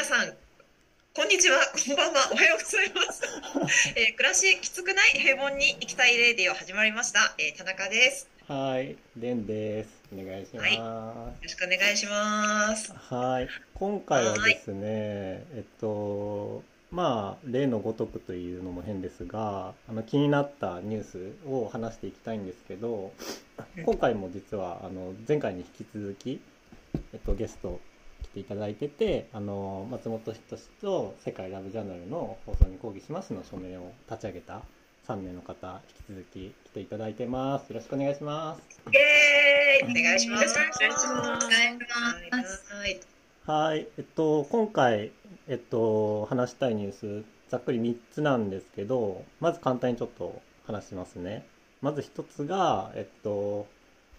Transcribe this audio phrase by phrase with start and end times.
[0.00, 0.32] 皆さん、
[1.14, 3.92] こんにちは、こんばんは、おはようございます。
[4.00, 7.34] えー暮らしきつくない平凡に行きたいレディオ始まりました。
[7.36, 8.26] えー田中です。
[8.48, 9.90] はい、レンです。
[10.10, 10.64] お願いします。
[10.64, 12.94] はいよろしくお願いします。
[12.94, 23.12] はい、今回はですね、えっと、まあ、例のごとくというのも変ですが、あの気になったニュースを話していきたいんですけど、
[23.84, 26.40] 今回も実はあの前回に引き続き、
[27.12, 27.89] えっと、ゲスト来
[28.32, 34.62] ていただいてて、あの松本人志と世界ラブジャーナルの放送に抗議しますの署名を立ち上げた
[35.08, 37.70] 3名の方、引き続き来ていただいてます。
[37.70, 38.62] よろしくお願いします。
[38.92, 40.58] イエーイお願いします。
[40.58, 41.06] よろしくお願いし
[42.30, 43.00] ますはい。
[43.46, 45.10] はい、えっと、今回、
[45.48, 51.44] えっと、話したいニュース、ざっくり3つなんですけど、まず簡単にちょっと話しますね。
[51.80, 53.66] まず1つが、えっと、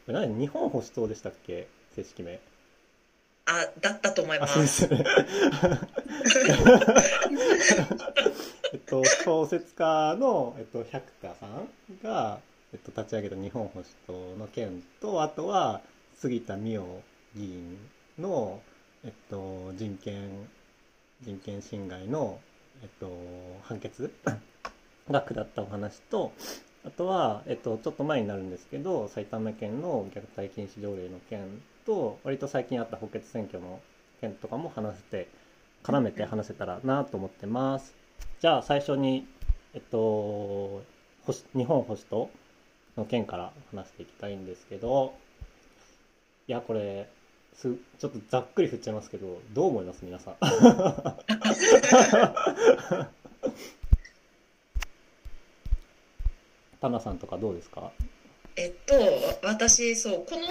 [0.08, 0.38] 何？
[0.38, 1.68] 日本保守党でしたっけ？
[1.96, 2.42] 正式名。
[3.60, 4.54] あ、だったと思いあ、ます。
[4.54, 5.06] そうですね。
[8.74, 11.68] えっと、小説家の、えっと、百田さん
[12.04, 12.40] が、
[12.74, 15.82] えっと、立ち上げた日本保守党の件と、あとは、
[16.16, 17.02] 杉田水脈
[17.36, 17.78] 議員
[18.18, 18.62] の、
[19.04, 20.50] えっと、人権、
[21.22, 22.40] 人権侵害の、
[22.82, 23.10] えっと、
[23.64, 24.14] 判決
[25.10, 26.32] が下ったお話と、
[26.86, 33.80] あとは、えっと、ちょっと前になるんですけど、埼玉県の虐待禁止条例の件と、割と最近あった補欠選挙の
[34.20, 35.28] 件とかも話せて、
[35.84, 37.94] 絡めて話せたらなと思ってます。
[38.40, 39.28] じゃあ、最初に、
[39.74, 40.84] えっと、保
[41.56, 42.30] 日本保守党
[42.98, 45.14] の件から話していきたいんですけど、
[46.48, 47.08] いや、これ、
[47.54, 50.36] す、ちょっとざっくり振っちゃいますけど、どう思います皆さん？
[56.80, 57.92] タナさんとかどうですか？
[58.56, 60.48] えっと、私、そう、この、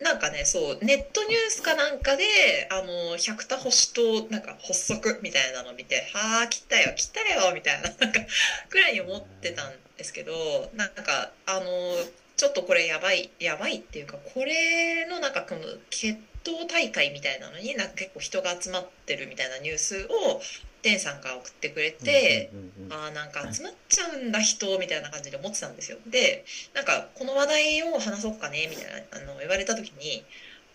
[0.00, 8.20] なんかね、そう、ネットニュースかなんかで、あの、百田保守党、なんか発足みたいなの見て、はあ、来たよ、来たよ、みたいな、なんか、
[8.68, 11.96] くらいに思ってたんですけど、なんか、あの、
[12.36, 15.60] ちょっとこれやばい、やばいっていうか、これのなんかこの
[15.90, 20.42] 決闘大会みたいなのに、なんか結構人が集まってるみたいなニュースを、
[20.82, 25.98] デンさんが送ってくれて、うんうんうんあーなんか集まっちゃうんだ人みたいな感じで思ってたんですよ。
[26.06, 26.44] で
[26.74, 30.24] なんかこの話題を話そうかねみたいなあの言われた時に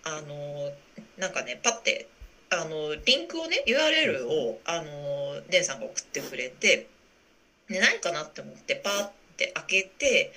[0.04, 0.72] あの
[1.18, 2.08] なんかねパッて
[2.50, 6.88] あのリンクをね URL をあのデンさんが送ってくれて
[7.70, 10.32] で何かなって思ってパーって開けて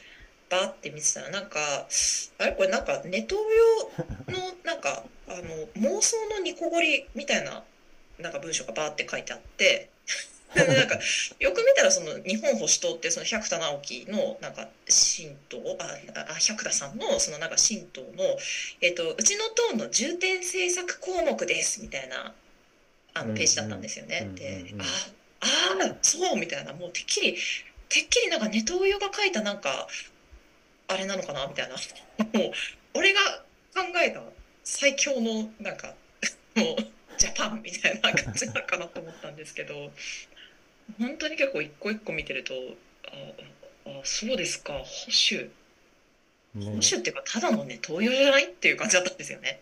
[0.51, 1.61] バーって見てたらなんか
[2.39, 2.53] あれ？
[2.53, 7.63] これなんかネトウヨのなんかあの妄想のニコゴリみたいな
[8.21, 9.91] なんか文章がバーって書いてあって。
[10.55, 10.99] でなんか
[11.39, 15.97] よく見たらその日本保守党ってその百田直樹のなんか新党あ
[16.29, 18.37] あ百田さんのそのなんか新党の、
[18.81, 22.35] えっとうちの党の重点政策項目ですみたいな
[23.15, 24.23] あのページだったんですよね。
[24.23, 27.37] うんうんで、うんうんああそうみたいなもうてっきり
[27.89, 29.89] てっきりなんかネトウヨが書いたなんか
[30.87, 31.75] あれなのかなみたいな
[32.39, 32.53] もう
[32.95, 33.21] 俺が
[33.75, 34.21] 考えた
[34.65, 35.95] 最強のなんか
[36.57, 36.77] もう
[37.21, 39.75] ジャパンみたいな感じなのかなと思ったんですけど
[40.99, 42.55] 本当に結構一個一個見てると
[43.07, 44.79] ああそうですか保
[45.31, 45.51] 守
[46.55, 49.61] 保ね守っていうかただのね東洋じゃないっていう感じだったんですよね。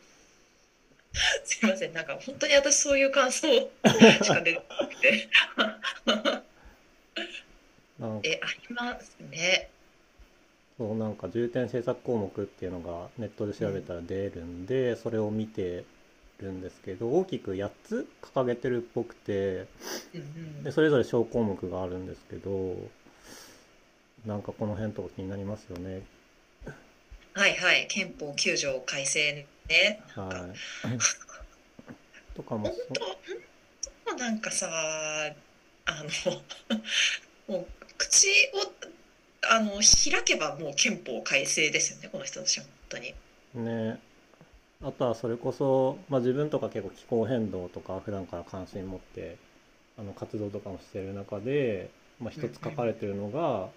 [1.44, 3.68] すいませんなんか本当に私そういう感想し
[4.28, 5.28] か出てなくて
[8.22, 9.68] えありますね。
[10.78, 15.84] そうなんか重点政策項目っていうのがネットで調べたら出るんで、それを見て
[16.42, 19.66] るんですけど大きく8つ掲げてるっぽくて
[20.62, 22.76] でそれぞれ小項目があるんですけど
[24.26, 26.02] なんかこの辺とか気になりますよね。
[27.34, 30.00] はいはい憲法9条改正ね。
[30.14, 30.48] は
[30.84, 30.98] い。
[32.34, 33.16] とかも本当本
[34.06, 36.42] 当なんかさあの
[37.56, 37.66] もう
[37.96, 38.72] 口を
[39.50, 43.14] あの開けばもう憲法改正ですよねこの人たちは本当に。
[43.54, 44.00] ね
[44.84, 49.36] あとはそれこそ、まあ、自分とか結構気候変動とか普段から関心持って
[49.98, 51.90] あの活動とかもしてる中で、
[52.20, 53.68] まあ、一つ書かれてるのが、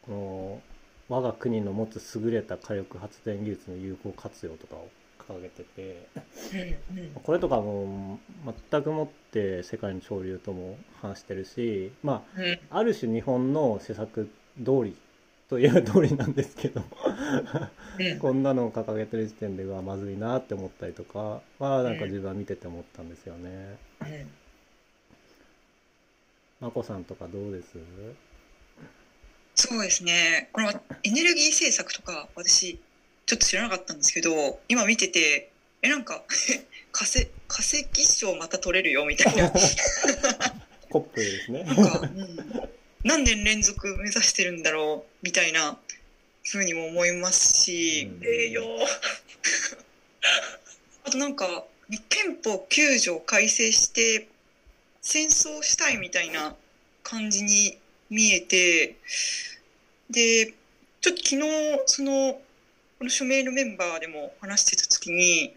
[0.00, 0.62] こ
[1.08, 4.88] の我が国の持つ優れた火力発電技術の有効活用とかを
[5.28, 6.08] 掲げてて
[7.22, 8.18] これとかも
[8.70, 12.58] 全くもって世界の潮流とも反してるしまうん。
[12.70, 14.30] あある種日本の施策
[14.64, 14.96] 通り
[15.48, 16.80] といえば通りなんですけど。
[16.80, 23.78] うんこんなのを掲げてる時点でうわまずいなって思ったりとかはなんか自分は見てて思ったんですよね。
[24.02, 24.30] うん
[26.60, 27.68] まこさんとかどうです？
[29.54, 30.50] そうですね。
[30.52, 30.70] この
[31.04, 32.78] エネルギー政策とか私
[33.24, 35.50] ちょっと知らなかったんですけど、今見てて、
[35.82, 36.22] えなんか
[36.92, 39.50] 化石化石賞また取れるよみたいな。
[40.90, 41.64] コップですね。
[41.64, 42.68] なんか、うん、
[43.06, 45.78] 何年連続目指してるんだろうみたいな
[46.42, 48.18] ふうにも思いますし、うん。
[51.04, 54.26] あとなんかね憲法9条改正して
[55.00, 56.56] 戦争したいみたいな
[57.04, 57.78] 感じに
[58.10, 58.96] 見えて
[60.10, 60.52] で
[61.00, 61.42] ちょっと昨日
[61.86, 62.42] その
[62.98, 65.54] この署名のメンバーでも話してた時に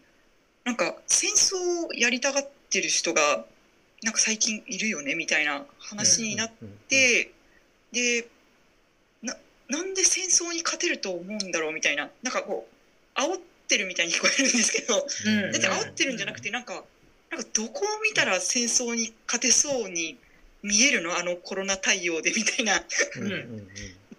[0.66, 3.44] なんか戦争をやりたがってる人が
[4.04, 7.32] なんか最近いるよねみたいな話になっうんて、
[7.92, 8.26] で
[9.22, 9.36] な
[9.68, 12.68] なんで戦争に勝てると思うんだろうみたいななんかこ
[13.16, 15.52] う煽ってるみたいに聞こえるんですけどうん。
[15.52, 16.84] だって煽ってるんじゃなくてなんか
[17.30, 20.18] なんかどこを見たら戦争に勝てそうに
[20.62, 21.18] 見えるの？
[21.18, 22.84] あのコロナ対応でみたいな、
[23.16, 23.24] うん。
[23.24, 23.68] うん。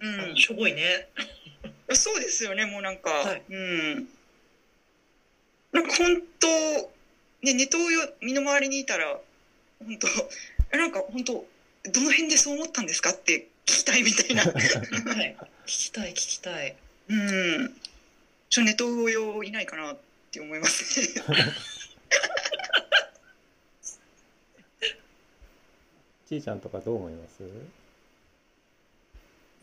[0.01, 0.29] うん。
[0.29, 1.07] うん、しょぼいね。
[1.93, 3.43] そうですよねもうなんか、はい。
[3.49, 4.07] うん。
[5.71, 6.47] なんか本当
[7.43, 9.19] ねネトウヨ身の回りにいたら
[9.79, 10.07] 本当
[10.73, 11.45] えなんか本当
[11.83, 14.43] どの辺でそう思ったんですかって聞きたいみたいな。
[14.43, 14.53] はい。
[15.65, 16.75] 聞きたい聞きたい。
[17.09, 17.15] う
[17.63, 17.75] ん。
[18.49, 19.97] ちょネトウヨいないかなっ
[20.31, 21.07] て思いますね。
[26.27, 27.43] ちいちゃんとかどう思います？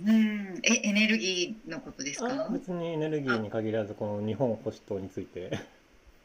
[0.00, 5.50] うん、え、エネルギーのことですあか別にエネルギーに限らずこの日本保守党について。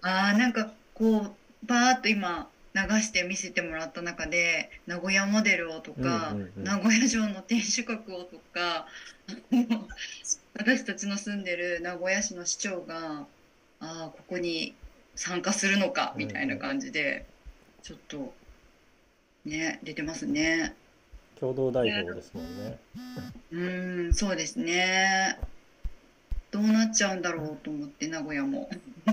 [0.02, 1.32] ああ、なんかこう、
[1.66, 8.88] バーっと今流して見せてもらった中で、名古屋モデルをとか、うんうんうん名古屋城の天守閣をとか、
[10.56, 13.28] 私たちの住んでる名古屋市の市長が、
[13.80, 14.74] ああ、ここに
[15.16, 17.26] 参加するのか、みたいな感じで、
[17.84, 18.34] ちょっと、
[19.46, 20.76] ね、出てますね。
[21.40, 22.80] 共同代表ですもんね。
[23.52, 25.38] うーん、そうですね。
[26.50, 28.70] どうなっちゃうんだろうと思って、名古屋も。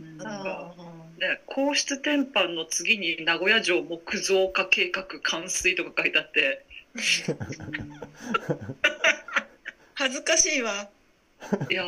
[0.00, 0.74] うんあ
[1.18, 6.64] ね、皇室典範の次に名古屋城木造化計画完遂とか書いてあって。
[9.94, 10.88] 恥ずかしいわ。
[11.70, 11.84] いや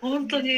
[0.00, 0.50] 本当に。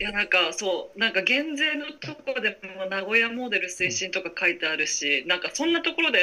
[0.00, 6.20] いやなんかそうなんか減税のところでも名古屋モデル推進とか書いてあるしなんかそんなところで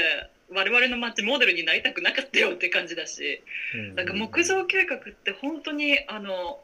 [0.50, 3.42] 我々の町モデルになりたくなかったよって感じだし。
[3.74, 3.96] うん。
[3.96, 6.60] なんか木造計画って本当にあの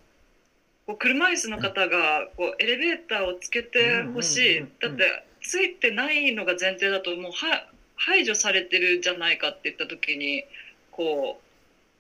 [0.91, 7.65] こう車椅子の方がこうエレベーターをつけてほしい、だってついてないのが前提だともうは
[7.95, 10.43] 排除されてるじゃないかって言った時に
[10.91, 11.39] こ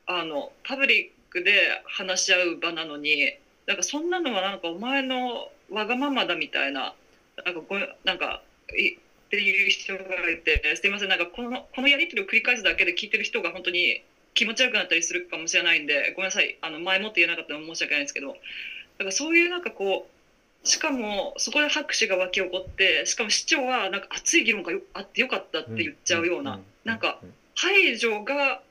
[0.07, 3.33] うあのパブリックで話し合う場なのに
[3.65, 6.93] なんかそんなのはなんかお前のわがままだみたいな
[7.45, 8.41] なんかごなんか
[8.77, 8.97] いっ
[9.29, 14.03] ていう人がいてすいませんなんかこのこのやり取りを繰り返すだけで聞いてる人が本当に
[14.33, 18.35] 気持ち悪くなったりするかもしれないんでごめんなさいあの前もって言えなかったの申し訳ないんですけどだ
[19.03, 20.07] からそういうなんかこ
[20.63, 27.19] うしかもそこで拍手が沸き起こってしかも市長はなんか熱い議論がよあってよかったって言っちゃうような、なんか
[27.55, 28.61] 排除が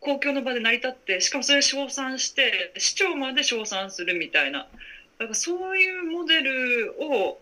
[0.00, 4.68] 公共の場で成り立ってしかもそれ称賛して市長まで称賛するみたいな。
[5.18, 7.38] だからそういうモデルを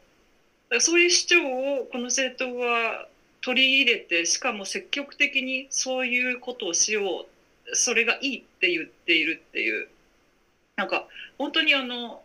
[0.69, 3.09] だからそういう市長をこの政党は
[3.43, 9.89] 取り入れてしかも積極的にそういうことをしようそれがいいって言っているっていう
[10.83, 11.07] なんか
[11.39, 12.25] 本当にあの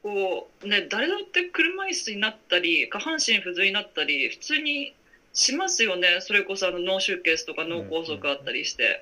[0.00, 4.92] こうね誰だって車椅子になったり下半身不随になったり普通に
[5.32, 9.00] しますよねそれこそあの脳出血とか脳梗塞あったりして。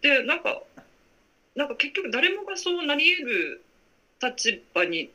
[0.00, 0.62] でなんか
[1.54, 3.60] なんか結局誰もがそうなり得る
[4.20, 5.08] 立場に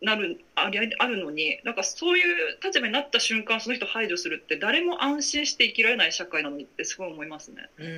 [0.00, 7.68] なるありあるのになんかそういう立場になった瞬間その人排除するって誰も安心して生きられない社会なのにってすごい思いますね。
[7.76, 7.96] うんうんう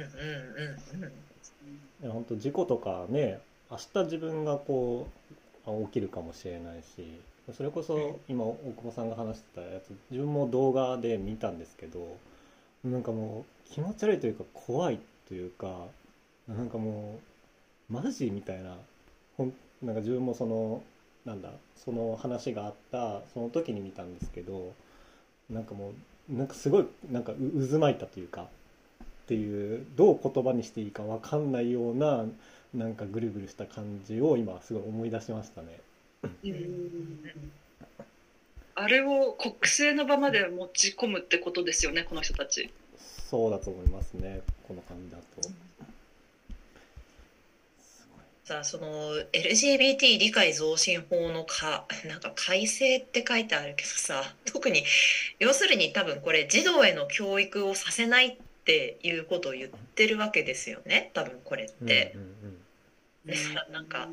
[0.98, 1.12] んうん。
[2.02, 3.38] いや本当事故とかね
[3.72, 5.08] 明日自分がこ
[5.66, 7.18] うあ起きるかもしれないし
[7.56, 12.18] それこそ今大久保さんが話してたやつ自分も動画で見たんですけど
[12.84, 15.86] なんかもう気持ち悪いというか怖いというか
[16.46, 17.18] なんかも
[17.90, 18.76] うマジみたいな
[19.38, 20.82] ほんなんか自分もその
[21.24, 21.48] なんだ
[21.82, 24.74] その話があったその時に見たんですけど
[25.48, 25.92] なんかも
[26.30, 28.46] うなんかすごいなんかう渦巻いたというかっ
[29.26, 32.26] ていうどう言葉にしていいか分かんないような
[32.74, 35.80] なんかぐるぐるした感じを今すごい思い出しましたね。
[38.74, 42.70] あれを国政の場まで持ち込むってことですよねこの人たち。
[42.98, 45.42] そうだと思いますねこの感じだと。
[47.82, 54.84] すごいさあその LGBT 理解増進法のかなんか改正って書いてあるけどさ特に
[55.38, 62.12] 要するに多分これ児童への教育をさせないっていうことを言ってるわけですよね多分これって。
[62.14, 62.51] うんうん
[63.24, 64.08] でさなんか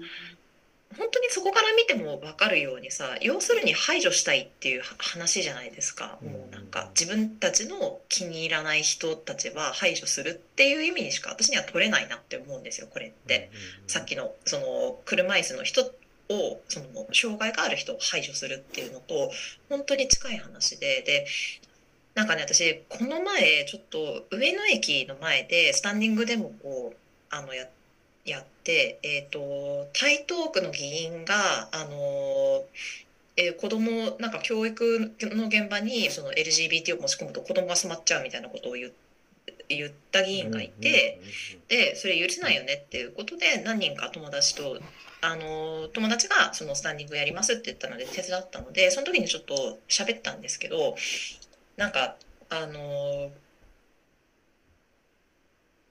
[0.98, 13.52] 本当にそこから見ても分かるようにさ要するに排除したいっていう話じゃないですか、もうなんか自分たちの気に入らない人たちは排除するっていう意味にしか私には取れないなって思うんですよこれって。
[13.86, 15.82] さっきのその車椅子の人
[16.30, 19.32] をその障害がある人を排除するっていうのと
[19.70, 21.04] 本当に近い話で。
[21.04, 21.28] で
[22.16, 26.94] なんかね私この前ちょっと上野駅の前でスタンディングデモを
[27.30, 27.66] あのや
[28.26, 32.64] やって、えー、と台東区の議員があの、
[33.38, 38.92] えー子供なんか教育の現場にその LGBT を持ち込むと子供が染まっちゃうみたいなことを言っ
[39.70, 41.22] 言った議員がいて。
[41.70, 44.80] でそれ許せないよねっていうことで何人か友達と
[45.22, 50.96] あの友達がそのスタンディングやりますって言ったので手伝ったのでその時にちょっと喋ったんですけど
[51.78, 52.16] なんか
[52.50, 53.30] あの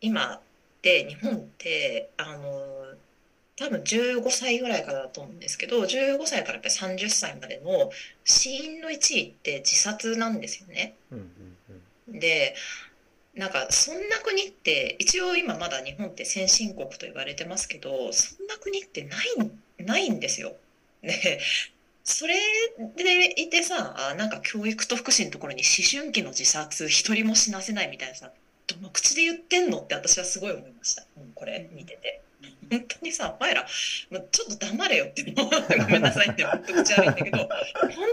[0.00, 0.40] 今
[0.88, 2.94] って日本ってあの
[3.56, 7.90] 多分15歳ぐらいからだと思うんですけど15歳からやっぱり30歳までの
[8.24, 10.94] 死因の1位って自殺なんですよね。
[11.12, 12.54] うんうんうんで
[13.34, 19.16] なんかそんな国って一応今まだ日本って先進国と言われてますけどそんな国ってな
[19.78, 20.54] いないんですよ。
[21.02, 21.38] で
[22.02, 22.34] それ
[22.96, 28.32] でいてさあなんか教育と福祉のところに思春期の自殺一人も死なせないみたいなさど
[28.82, 32.22] の口で言ってんのって私はすごい思いました、うん、これ見てて。
[32.70, 33.66] 本当にさお前ら
[34.10, 37.48] もうちょっと黙れよってごめんなさいって本当口悪いんだけど本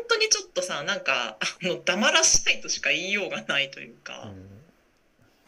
[0.08, 4.32] 当にちょっとさなんかあの黙らしたいとしか言いようがないというか。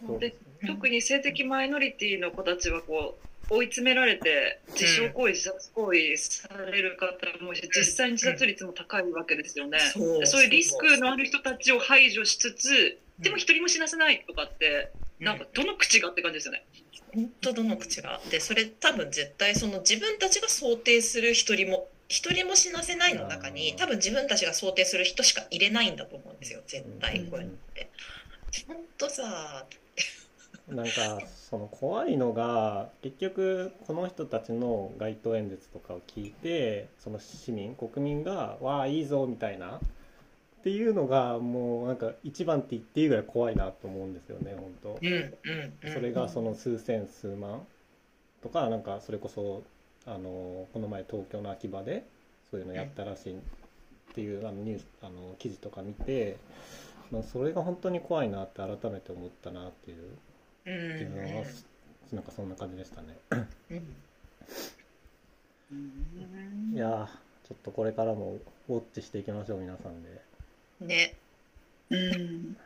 [0.06, 0.20] うん。
[0.20, 3.18] で特に性的マイノリティの子たちはこ
[3.50, 9.80] う追い詰められて自傷行為、自殺行為される方もいるし実際に自殺率も高いわけですよね。
[9.80, 10.26] そう。
[10.26, 16.66] そういうリスクのある人たちを排除しつつでも一人も死なせないとかってなんかどの口がって感じですよね。
[17.14, 18.22] 本当どの口が。
[18.30, 26.62] でそれ多分絶対その自分たちが想定する一人も一人も死なせないの中に多分自分たちが想定する人しか入れないんだと思うんですよ。
[26.68, 27.90] 絶対こうやって。
[28.68, 29.66] 本当さ。
[30.68, 30.92] なんか
[31.50, 39.80] その怖いのが結局この人たちの街頭演説とかを聞いてその市民国民が「わあいいぞ」みたいな
[40.60, 47.62] っていうのがもうなんか一番って言っていいぐらい怖いなと思うんですよね本当うんそれがその数千数万
[48.42, 49.64] とかなんかそれこそ
[50.06, 52.06] あのこの前東京の秋葉で
[52.50, 53.38] そういうのやったらしいっ
[54.14, 56.38] ていうあのニュースあの記事とか見て、
[57.12, 59.98] まあ、それが本当に怖いなって改めて思ったなっていう
[60.66, 61.44] うん自分は
[62.12, 63.18] なんかそんな感じでしたね。
[65.72, 67.06] うんいやー
[67.48, 68.38] ちょっとこれからも
[68.70, 70.27] ウォッチしていきましょう皆さんで。
[70.82, 71.16] ね。
[71.90, 72.58] うん。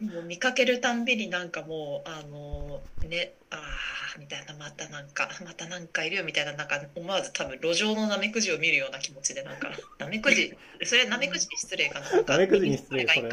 [0.00, 10.54] もう見かけるたんびになんかもうあのねあーみたいなまたなんかまたなんかいるよみたいななんか思わず多分路上のナメクジを見るような気持ちでなんか ナメクジ
[10.84, 12.22] それナメクジに失礼かな？
[12.28, 13.22] ダメくじに失礼それ。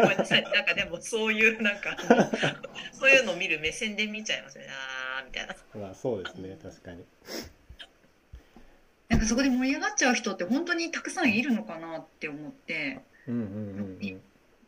[0.00, 0.42] ごめんなさい。
[0.42, 1.96] なんかでもそういうなんか
[2.92, 4.66] そういうのを見る目線で見ちゃいますね。
[4.70, 5.54] あーみたいな。
[5.74, 6.56] まあそうですね。
[6.62, 7.04] 確かに。
[9.18, 13.48] なんかそこで盛り上がっちゃう人って本当にたくさんいるのかなって思って、うんうんうん
[14.00, 14.20] うん。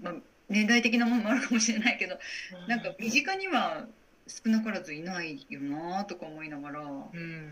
[0.02, 0.14] まあ、
[0.48, 2.16] 年代的なものもあるかもしれないけど
[2.66, 3.86] なんか身近には
[4.26, 6.80] 少なからずいないよなとか思いながら。
[6.80, 7.50] うんうん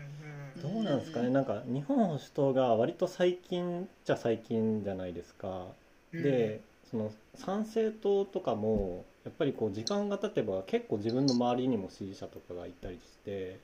[0.61, 5.67] どうなんですかねなんか日本保守党が割と最近じゃ最近じゃないですか。
[6.11, 6.59] で
[6.91, 13.59] その参政党とかもやっぱりこう時間が経てば結構自分の周りにも支持者とかがいたりして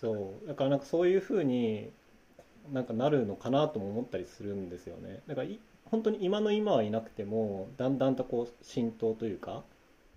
[0.00, 0.48] そう。
[0.48, 1.90] だからなんかそういうふうに
[2.72, 5.20] なんかなるのかなとも思ったりするんですよね。
[5.26, 9.62] だからい本当に今の今はいなくてもだんだんとこう浸透というか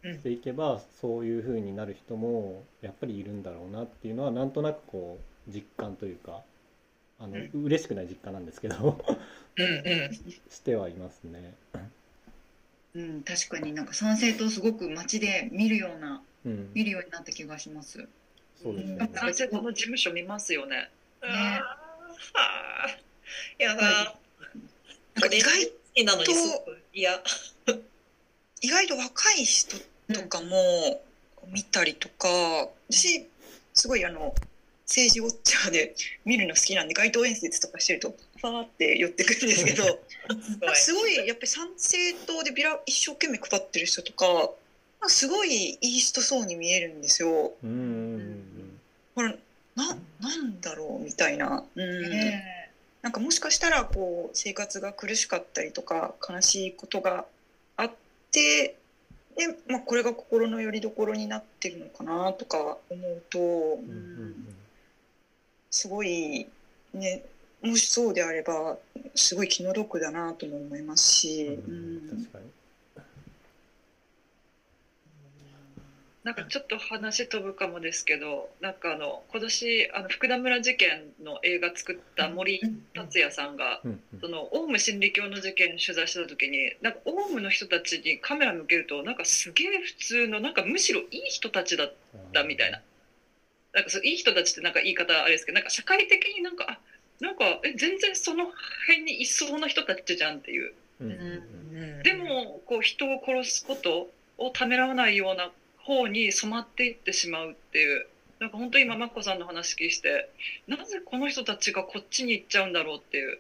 [0.04, 0.14] うん。
[0.14, 6.42] していけばそういうふうになる人もやっぱりいるんだろうなっていうのはなんとなくこう実感というか
[7.20, 8.98] あのう嬉しくない実感なんですけど
[9.58, 10.14] うんうん。
[10.50, 11.54] してはいますね。
[12.96, 18.08] うん、確かになんか参政党すごく街で見るようなうん、見るようになった気がします。
[18.62, 19.10] そうですよね。
[19.14, 20.90] 男性この事務所見ますよね。
[21.22, 21.64] あーは
[22.36, 22.98] あ
[23.58, 24.16] やだ。
[25.16, 27.22] なんか意外好きなのにすごく嫌
[28.62, 29.78] 意外と若い人
[30.14, 31.02] とかも
[31.48, 32.28] 見たりとか、
[32.90, 33.28] 私
[33.74, 34.34] すごいあの
[34.86, 39.84] 政治ウォッチャーで見るの好きなんで街頭演説とかしてるとファーって寄ってくるんですけど
[40.42, 44.52] すごいすごいやっぱり参政党でビラ一生懸命配ってる人とか
[45.08, 47.54] すごいいい人そうに見えるんですよ。
[47.64, 48.09] うん
[49.26, 49.36] うんうんほら
[49.76, 51.64] ななんだろうみたいな。
[51.76, 52.10] うん。
[52.10, 52.60] ね
[53.02, 57.26] なんかもしかしたらこう生活が苦しかったりとか悲しいことが
[57.78, 57.92] あっ
[58.32, 58.76] て
[59.38, 64.56] でまあ、これが心の拠り所になってるのかなとか思うとうんうん
[65.72, 66.46] すごい
[66.94, 67.24] ね
[67.62, 68.78] もしそうであれば
[69.16, 71.74] すごい気の毒だなとも思いますし、うん
[72.10, 72.26] うん。
[72.26, 72.46] 確かに
[76.24, 82.60] なんかちょっと話飛ぶかもですけどなんかあの今年あの福田村事件の映画作った森
[82.94, 83.82] 達也さんが
[84.20, 91.94] そのオウム真理教の事件取材した時になんかオウムの人たちにカメラ向けるとなんかすげえ普通のなんかむしろいい人たちだっ
[92.34, 92.82] たみたいな。
[93.72, 96.80] なんかそういい人たちってなんか言い方あれですけどなんか社会的になんかあ
[97.22, 98.46] なんかえ全然その
[98.88, 100.74] 辺にいそうな人たちじゃんっていう。
[101.02, 102.04] うん。
[102.04, 105.52] でもこう人を殺すことをためらわないような
[105.90, 108.06] 方に染まっていってしまうっていう。
[108.40, 110.30] なんか本当に今マッコさんの話聞いて
[110.66, 113.40] なぜこの人たちがこっちに行っちゃうんだろうっていう。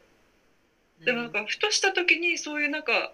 [1.06, 3.13] でもなんかふとした時にそういうなんか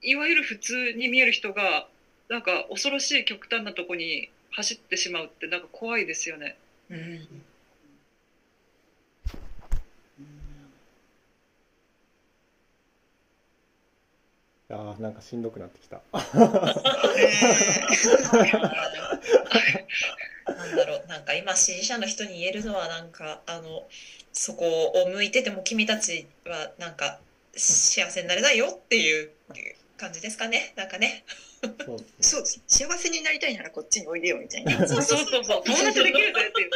[0.00, 1.88] いわゆる普通に見える人が
[2.28, 6.56] なんか恐ろしい極端なとこに走ってしまうってなんか怖いですよね。
[6.90, 7.42] うん
[14.68, 15.96] やーなんかしんどくなってきた。
[15.96, 16.02] ね
[20.46, 21.06] なんだろう。
[21.06, 23.88] なんか今支持者の人に言えるのはなんかあの
[24.32, 27.18] そこを向いてても君たちはなんか
[27.54, 29.30] 幸せになれないよっていう
[29.96, 30.74] 感じですかね。
[30.76, 31.24] なんかね。
[32.20, 34.76] そう幸せになりたいならこっちにおいでよみたいな。
[34.78, 35.62] こそうそうそうそう。
[35.66, 36.70] 友達できるぜっていう。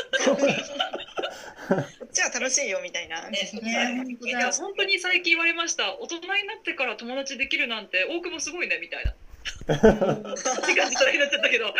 [2.12, 4.16] っちは楽しいよみたいな、ねね。
[4.20, 5.96] いや本当に最近言われました。
[5.98, 9.14] 大人になってから友達できるなんて大久保すごいねみたいな。
[10.68, 11.66] 時間時代になっちゃったけど。
[11.66, 11.70] い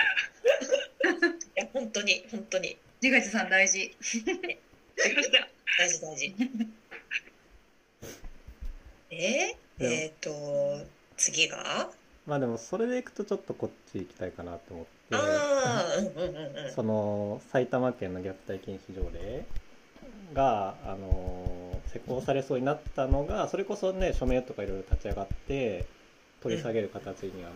[1.54, 2.76] や本当に本当に。
[3.00, 3.94] ジガチさん大事。
[5.78, 6.34] 大事大事。
[9.10, 10.30] えー、えっ、と
[11.18, 11.90] 次が？
[12.26, 14.92] まあでもそれでいくとちょっとこっち行きたいかなと思って。
[16.74, 19.44] その埼玉県の虐待禁止条例
[20.32, 25.86] が、あの施行されそうになったのがそれこそね署名とかいろいろ立ち上がって
[26.42, 27.50] 取り下げる形には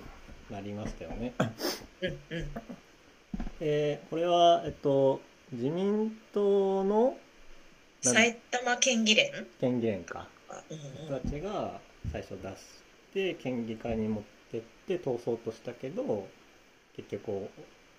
[0.50, 1.32] なりましたよね。
[3.58, 5.20] でこれは、えっと、
[5.52, 7.16] 自民党の
[8.02, 9.46] 埼玉県議連？
[9.60, 10.28] 県議連か。
[10.70, 11.80] 人たちが
[12.12, 12.54] 最初出し
[13.12, 16.26] て県議会に持ってって通そうとしたけど
[16.96, 17.48] 結局、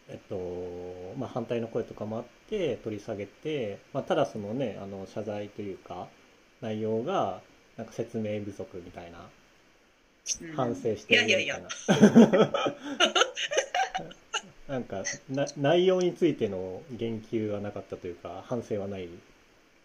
[0.10, 6.08] えっとまあ、反対の声とかもあって取り下げて、まあ、ただそのねあの謝罪というか
[6.62, 7.42] 内容が
[7.76, 9.20] なんか説明不足みたいな
[10.56, 11.44] 反省してるみたいな。
[11.44, 11.62] いやいや
[14.68, 19.08] なんかな内容についての言及はなかったというか反省はない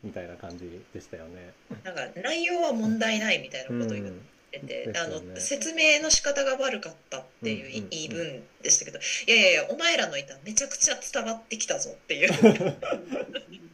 [0.02, 1.52] みたいな感じでしたよね。
[1.84, 4.12] なんか内容は問題ないみたいなうんことを言
[4.58, 4.92] ってて、ね。
[5.32, 12.30] の説明の仕方が悪かったっていう言い分でしたけど、いやいやいやお前らの意図めちゃくちゃ伝わってきたぞっていう。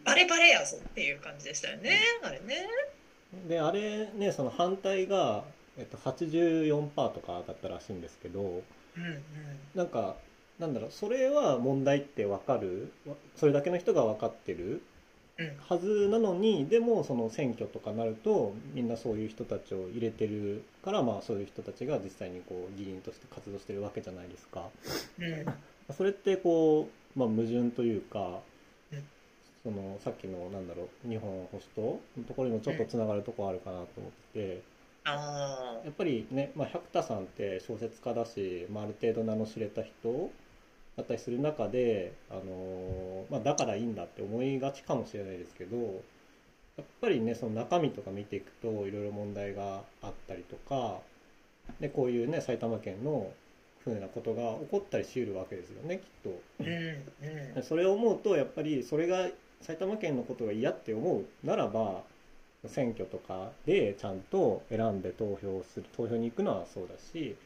[0.05, 2.67] バレバレやぞっていう感じでしたよねあれね。
[3.47, 5.45] であれねその反対が、
[5.77, 8.45] えっと、84%とかだったらしいんですけどう
[9.01, 9.23] んうん。
[9.75, 10.17] なんか
[10.59, 12.91] なんだろうそれは問題ってわかる？
[13.07, 14.65] わそれだけの人が分かってる？
[14.65, 14.83] うん
[15.69, 24.69] はずなのにでもその選挙とかなるとみんなそういう人たちを入れてるからまあそういう人たちが実際にこう議員として活動してるわけじゃないですか。
[25.19, 25.47] うん。
[25.95, 28.41] それってこう、まあ、矛盾というか、
[28.93, 29.05] うん。
[29.63, 34.63] そのさっきのなんだろう日本保守党のところにもちょっとつながるところあるかなと思ってて、
[35.05, 40.31] あやっぱりね、まあ、百田さんって小説家だし、まあ、ある程度名の知れた人
[40.99, 45.77] だったりする中で、あのーまあ、だからいいんだって思いがちかもしれないですけど
[46.77, 50.99] やっぱりねその中身とか見ていくといろいろ問題があったりとか
[51.81, 53.31] でこういうね埼玉県の
[53.85, 56.33] ふうなことが起こったりしうるわけですよねきっ
[57.57, 57.63] と。
[57.63, 59.29] それを思うとやっぱりそれが
[59.61, 62.03] 埼玉県のことが嫌って思うならば
[62.67, 67.37] 選挙とかでちゃんと選んで投票する投票に行くのはそうだし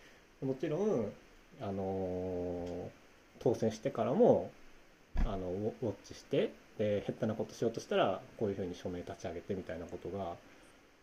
[0.43, 1.12] もちろん、
[1.61, 3.02] あのー
[3.42, 4.50] 当選してからも
[5.24, 10.35] あのウォッチしてで下手なことしようとしたらこういうふうに署名立ち上げてみたいなことが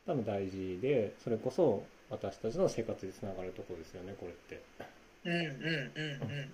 [0.07, 4.61] 多分大事でそれこそ私たちの生活につながるところですよねこれって。
[5.25, 6.51] うんうんうんうん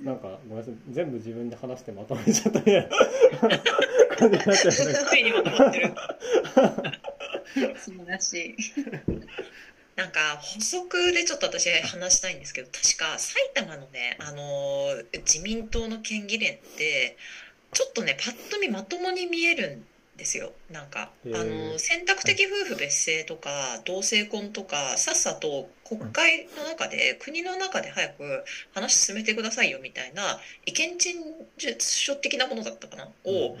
[0.00, 2.88] なんかごめんなさい全部自分で話してまとめちゃったみたいな
[4.16, 5.94] 感じになっちゃいましたついにまとまってる
[7.76, 8.56] 素晴らしい。
[9.96, 17.16] なんか補足でちょっと私話したいんですけど確か埼玉のね、あのー自民党の県議連って
[17.72, 19.84] ちょっとねパッと見まともに見えるん
[20.16, 20.52] ですよ。
[20.70, 23.50] なんかあの選択的夫婦別姓とか
[23.84, 31.16] 同性婚とかさっさと国会の中で国の中で早く話進めてくださいよみたいな意見陳
[31.56, 33.08] 述書的なものだったかな？
[33.24, 33.56] を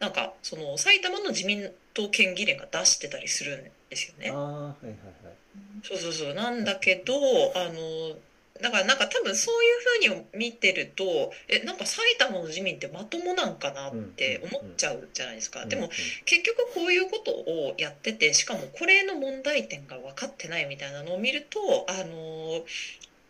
[0.00, 4.30] なんかその埼玉の自民党県議連が出してたりするんですよね。
[4.30, 4.92] ああはいはい
[5.24, 5.34] はい
[5.82, 6.34] そうそうそう。
[6.34, 8.18] なんだけどあの
[8.60, 9.68] だからなんか多分そうい
[10.08, 15.66] うふうに見てるとえなんか埼玉の自民ってまともなんかなって思っちゃうじゃないですか。
[15.66, 15.90] でも
[16.24, 22.64] 結局こういうことをやっててしかもこれの問題点が分かってないみたいなのを見るとあの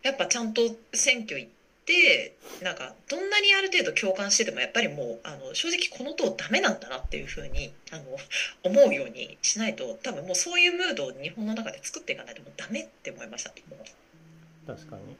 [0.03, 1.62] やっぱちゃんと選挙行って
[2.61, 8.03] なんかどんなにある程度共感しててもやっぱりもうあの正直この党ダメなんだなっていうふうにあの
[8.63, 13.51] 思うようにしないと多分もうそういうムードを日本の中で作っていかないともうダメって思いました。
[14.65, 15.17] 確かに。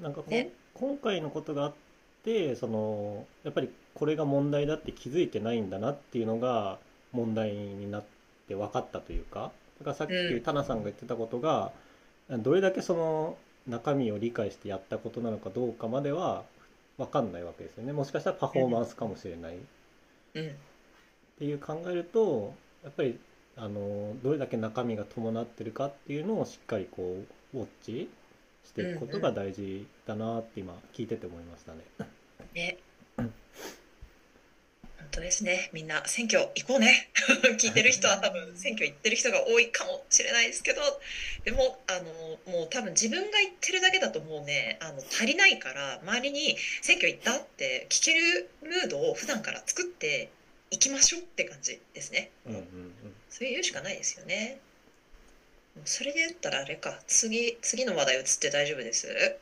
[0.00, 1.74] なんかこん、ね今回のことがあっ
[2.22, 6.78] てそのやっぱりこれが問題だって気づいてないんだなっていうのが
[7.12, 8.04] 問題になっ
[8.46, 10.42] て分かったというかだからさっきうん。
[10.42, 11.72] タナさんが言ってたことが、
[12.28, 13.36] どれだけその
[13.66, 16.44] 中身を理解してやったことなのかどうかまでは
[16.98, 17.92] 分かんないわけですよね。
[17.92, 19.58] もしかしたらパフォーマンスかもしれない。
[19.58, 19.60] っ
[20.34, 20.58] うん。
[21.38, 23.18] ていう考えるとやっぱり
[23.56, 28.14] あのどれだけ中身が伴ってるかっていうのをしっかりこうウォッチ
[28.64, 31.84] していくことが大事だなって今聞いてて思いましたね。
[32.54, 32.78] ね。
[32.78, 32.85] うん本
[35.16, 37.10] 当ですねみんな選挙行こうね
[37.58, 41.00] 聞いてる人は多分選挙行ってる人が多いかもしれないですけど
[41.44, 50.28] でもあのもう多分自分が言ってるだけだともうねあの足りないから周りに選挙行ったって聞けるムードを普段から作って
[50.70, 52.30] いきましょうって感じですね。
[52.46, 54.58] うんうんうんそういうしかないですよね。
[55.84, 59.36] それで言ったらあれか次次の話題移って大丈夫です？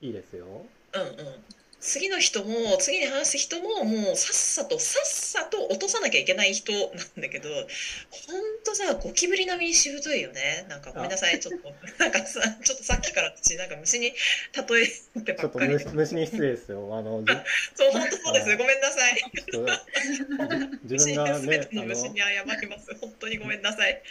[0.00, 0.66] いいですよ。
[0.92, 1.44] うんうん、
[1.80, 6.88] 次の人も次に話す人ももうさっさとさっさと落とさなきゃいけない人なん
[7.20, 7.66] だけどほん
[8.64, 10.66] とさゴキブリ並みにしぶといよね。
[10.68, 11.38] なんかごめんなさい。
[11.38, 11.68] ちょっと
[12.02, 16.88] なんかさちょっとさっきから私なんか虫に例えてちょっとばっかり虫虫に失礼ですよ。
[16.96, 17.32] あのじ
[17.74, 18.56] そう本当そうです。
[18.56, 19.16] ごめんなさい。
[19.50, 19.72] ちょっと
[20.88, 22.94] 自分が全ね虫に謝ります。
[23.00, 24.02] 本当にごめんなさい。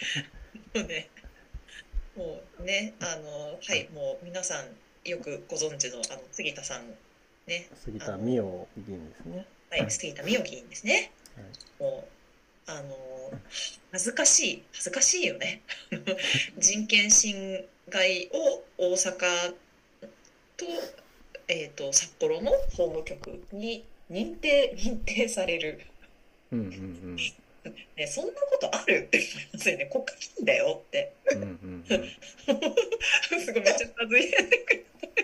[0.73, 1.10] もうね
[2.15, 6.82] もうねあのはいもう皆さんよくご存知のあの杉田さん
[7.47, 9.45] ね杉田水脈議員ですね。
[9.69, 11.12] はい、杉田水脈議員ですね。
[11.36, 11.45] はい
[11.79, 12.08] も
[12.67, 12.95] う、あの、
[13.91, 15.62] 恥ずかしい、恥ずかしいよね。
[16.58, 19.55] 人権侵害を大阪
[20.58, 20.65] と、
[21.47, 25.81] えっ、と、札幌の法務局に認定、認定される。
[26.51, 27.17] うんうん
[27.97, 29.86] ね、そんなことあるって思いますよね。
[29.88, 31.13] 国会議員だよって。
[31.31, 33.41] うんうんうんうん。
[33.41, 35.23] すごいめっちゃうなずいてくれて、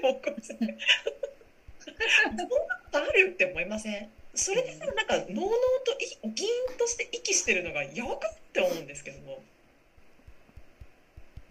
[2.91, 4.09] あるって思いません？
[4.33, 5.49] それでさ、なんか、のうのう
[5.85, 5.91] と
[6.27, 9.41] い議員として息してるのがやばかって思うんですけども。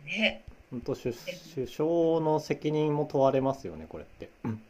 [0.07, 0.43] ね。
[0.71, 4.29] 本当首首相の責任も問われますよねこれって。
[4.45, 4.63] うん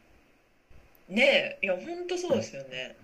[1.09, 2.95] ねえ、いや、ほんとそうですよね。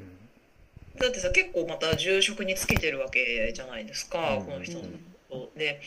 [0.98, 4.84] だってさ、結構また重職につけてるわけじゃないですか、うんこの人の
[5.30, 5.60] こと。
[5.60, 5.82] で、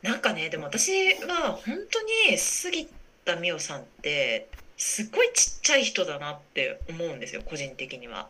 [0.00, 2.88] なんかね、でも私は本当に杉
[3.26, 8.28] 田水脈さんって、すっごいちっちゃい人だなって思うんですよ、個人的には。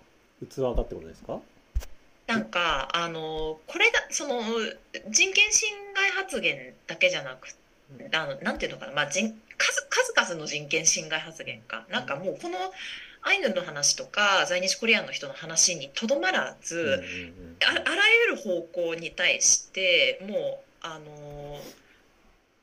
[0.48, 1.40] 器がってことですか？
[2.26, 4.42] なんか、あの、これだ、その、
[5.08, 7.56] 人権侵害発言だけじゃなくて、
[8.12, 11.86] あの、なんていうのかな、まあ、人数、数々の人権侵害発言か。
[11.88, 12.58] なんかもう、この
[13.22, 17.02] アイヌの話とか、在日コリアンの人の話にとどまらず、
[17.64, 17.80] ああら
[18.30, 21.60] ゆる方向に対してもうあの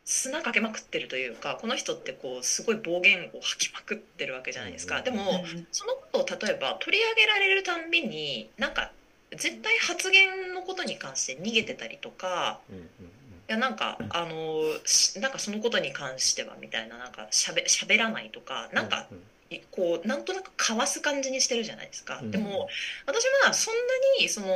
[0.05, 4.97] 砂かけまくってるというかこの人ってこうすごい暴言を吐きまくってるわけじゃないですか。
[4.97, 8.91] うんでもそのことを例えば取り上げられるたんびになんか
[9.31, 12.59] 絶対発言のことに関して逃げてたりとか
[13.49, 19.07] いやなんかあのしなんかそのことに関してはみたいななんかしゃべしゃべらないとかなんか
[19.71, 22.19] こうなんとなくかわす感じにしてるじゃないですか。
[22.21, 22.67] うんでも
[23.05, 23.79] 私はそんな
[24.19, 24.47] にその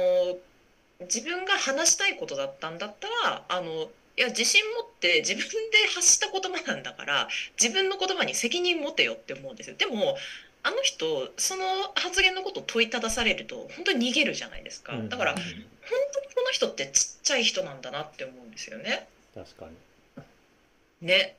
[1.01, 5.47] 自分が話したいことだったんだったらあのいや自信持って自分で
[5.93, 7.27] 発した言葉なんだから
[7.62, 9.75] 自分の言葉に責任持てよって思うんですよ。
[9.77, 10.17] でも
[10.63, 11.63] あの人その
[11.95, 14.93] 発言のことを問いただされると本当に逃げるじゃないですか。
[14.93, 15.43] うんだから本
[16.13, 19.08] 当にこの人ってちっちゃい人なんだなって思うんですよね。
[19.36, 19.65] 確か
[21.01, 21.08] に。
[21.08, 21.36] ね。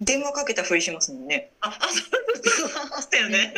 [0.00, 1.50] 電話かけたふりしますもんね。
[1.60, 2.00] あ、あ、そう
[2.44, 3.54] そうそうだよね。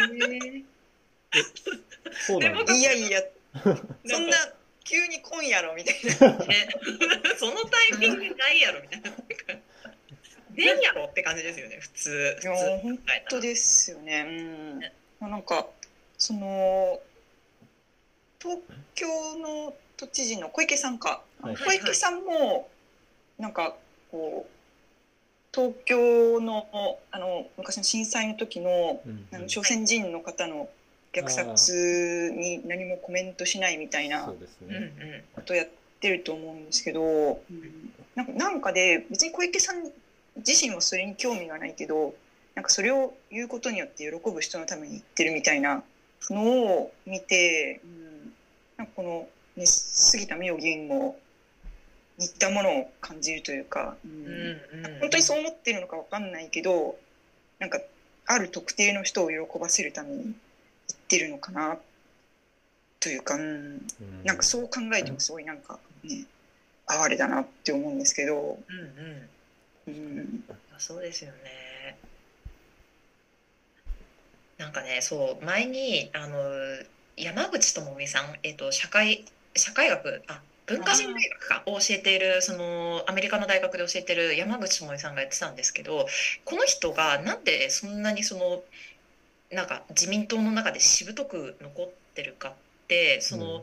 [2.27, 2.75] そうなんだ。
[2.75, 3.23] いやいや、
[4.07, 4.37] そんな
[4.85, 6.37] 急に今やろみたいな。
[6.47, 6.69] ね、
[7.39, 9.11] そのタイミングないやろみたいな。
[10.53, 12.37] 出んやろって感じですよね、普通。
[12.37, 12.49] 普通
[12.83, 14.21] 本当ですよね。
[14.21, 14.81] うん。
[15.21, 15.67] まあなんか
[16.19, 17.01] その
[18.41, 18.61] 東
[18.95, 19.07] 京
[19.39, 22.69] の都知事の小池さんか、はい小池さんも
[23.39, 23.75] なんか
[24.11, 24.51] こう
[25.55, 30.69] 東京のあの昔の震災の時のうんあの朝鮮人の方の
[31.13, 34.33] 虐殺に何もコメントしないみたいな。
[35.35, 35.69] ことをやっ
[36.01, 37.41] てると思うんですけど
[38.15, 39.85] なんかなんかで別に小池さん
[40.37, 42.15] 自身はそれに興味がないけど
[42.55, 45.83] なんかそれを言うことによって喜ぶ人のために言ってるみたいな
[46.31, 46.43] の
[46.75, 48.33] を見て、うん、
[48.77, 51.19] なんかこの、ね、杉田水脈議員も
[52.19, 54.85] 似たものを感じるというか、うんうん。
[54.85, 56.99] うん本当にそう思ってるのかわかんないけど
[57.59, 57.79] なんか
[58.27, 60.35] ある特定の人を喜ばせるために言
[61.11, 61.77] ってるのかな
[63.01, 64.25] というか、うん、うん。
[64.25, 66.25] なんかそう考えてもすごいなんかね
[66.87, 69.29] 哀れだなって思うんですけど、うんうん。
[69.89, 70.45] うん、
[70.79, 71.97] そうですよね。
[74.59, 76.39] なんかね、そう、前に、あの、
[77.17, 79.25] 山口智美さん、えっと、社会、
[79.57, 86.07] 社会学、あ、文化人大学か、を教えている、その、アメリカの大学で教えてる山口智美さんが言ってたんですけど、
[86.45, 88.63] この人がなんでそんなにその、
[89.51, 92.55] なんか自民党の中でしぶとく残ってるかっ
[92.89, 93.63] て、その、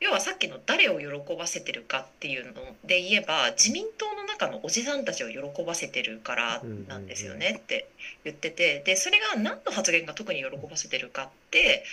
[0.00, 7.88] 要はさっきの誰を喜ばせてるかっていうので言えば自民党の中のおじさんたちを喜ばせてるからなんですよねって
[8.24, 11.84] 言っててでそれが何の発言が特に喜ばせてるかって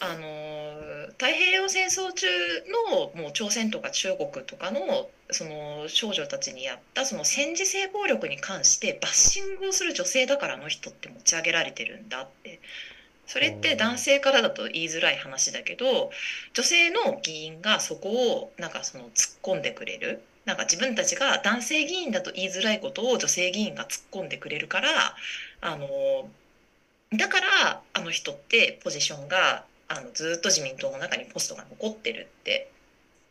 [0.00, 2.26] あの太平洋戦争中
[2.92, 12.60] のもう朝鮮とか中国とかのその少女たちにやったその戦時性暴力に関してバッシングをする女性だからあの人って持ち上げられてるんだって。
[13.28, 16.10] それって男性からだと言いづらい話だけど
[16.54, 25.14] 女性の議員がそこをなんかその突っ込んでくれるなんか自分たちが男性議員だと言いづらいことを女性議員が突っ込んでくれるから
[25.60, 25.86] あの
[27.12, 32.70] だからあの人ってポジションがあのずっと自民党の中にポストが残ってるって。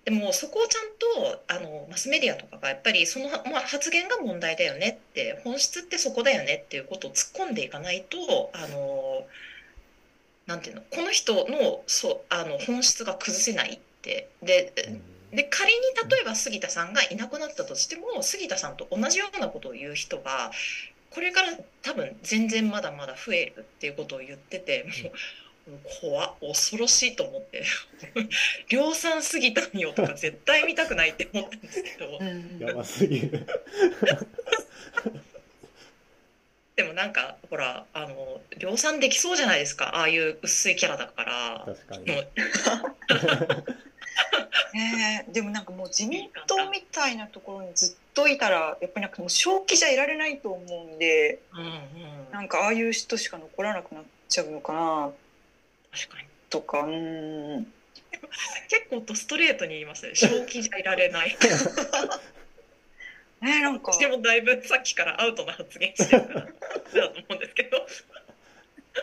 [0.06, 9.26] でもそこをちゃんとあのマスメディアとかがやっぱりその、まあ、発言が問題だよねって本質ってそこだよねっていうことを突っ込んでいかないとあの
[10.46, 14.72] なんていうのこの人のそうあの本質が崩せないってで
[15.32, 20.52] で仮に例えば杉田さんがいなくなったとしても杉田さんと同じようなことを言う人が
[21.10, 21.50] これから
[21.82, 25.14] 多分全然まだまだ増えるっていうことを言っててもう。
[26.02, 27.66] 怖っ恐ろしいと思って
[28.72, 32.20] 量産すぎたんよとか絶対見たくないって思ったんですけど
[32.66, 33.46] やばすぎる。
[36.78, 42.06] でもなんかほらあの量産できそうじゃないですかああいう薄いキャラだから確かに。
[44.74, 45.26] ね。
[45.28, 51.72] えでもなんかもう自民党みたいなところにずっといたらやっぱりなんかもう正気じゃいられないと思うんでうんうん。
[52.32, 55.12] なんかああいう人しか残らなくなっちゃうのかな
[55.92, 56.28] 確かに。
[56.50, 57.68] とかうん。
[58.70, 60.16] 結構とストレートに言いますね。
[60.16, 61.38] 正気じゃいられない。
[63.42, 63.96] ねえなんか。
[63.98, 67.86] でもだいぶさっきからアウトな発言してるからだと思うんですけど。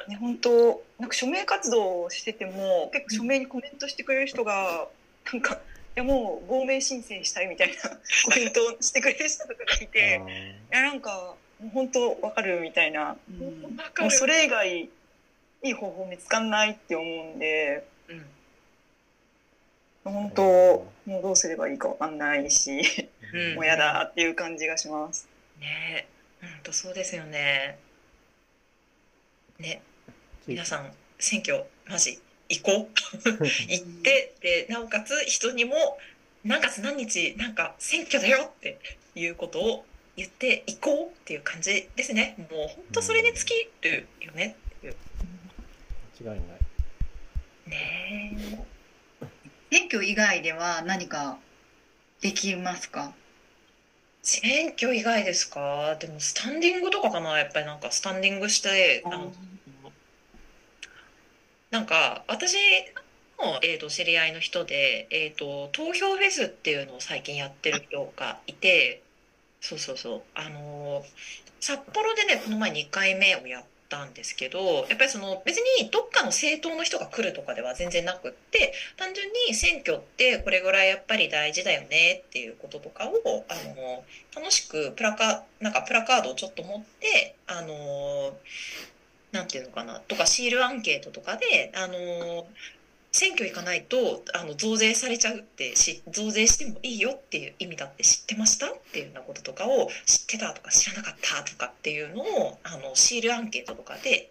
[0.08, 4.88] ね本当なんか署名活動をしてても結構署名にコメントしてくれる人が
[5.32, 5.58] なんかい
[5.96, 7.74] やもう亡命申請したいみたいな
[8.24, 13.76] コメントをしてくれる人とかがいてあいやなんかもう本当わかるみたいな、うん。
[13.76, 14.90] わかるもうそれ以外い
[15.62, 18.26] い方法見つかんないって思うんでうん。
[20.04, 20.42] 本当
[21.06, 22.82] もうどうすればいいかわかんないし
[23.32, 23.54] うん。
[23.54, 25.28] もうやだっていう感じがします。
[25.60, 26.06] ね。
[26.42, 27.78] え本当そうですよね。
[29.58, 29.80] ね。
[30.08, 30.12] ー
[30.46, 32.20] 皆さん選挙マジ
[32.58, 33.28] 行こう。
[33.68, 35.98] 行ってでなおかつ人にも
[36.44, 38.78] 何月何日なんか選挙だよって
[39.14, 39.84] いうことを
[40.16, 42.36] 言っていこうっていう感じですね。
[42.38, 44.56] もう本当それに尽きるよね。
[44.78, 44.96] っていう
[46.22, 46.48] 間違いない。
[47.66, 48.66] ね
[49.70, 51.38] 選挙以外では何か
[52.20, 53.12] できますか？
[54.22, 55.96] 選挙以外ですか？
[55.96, 57.38] でもスタンディングとかかな。
[57.38, 59.32] やっぱりなんかスタンディングしてあの
[61.74, 62.54] なんか私
[63.40, 69.02] の、えー、と知り合いの人で、えー、と投票フェスっていうのを最近やってる人がいて
[69.60, 70.22] そうそうそう。
[70.34, 74.58] あのー札幌でねこの前2回目をやったんですけど
[74.90, 84.04] やっぱりその別にどっかの政党の人が来るとかでは全然なくって単純に選挙ってこれぐらいやっぱり大事だよねっていうこととかをあの
[84.36, 88.36] 楽しくプラカなんかプラカードをちょっと持ってあの
[89.34, 92.46] なんていうのかなとかシールアンケートとかであの
[93.10, 104.30] 選挙行かないとあの増税されちゃうってし増税してもいいよっていう意味だって知ってましたっていうようなこととかを知ってたとか知らなかったとかっていうのをあのシールアンケートとかで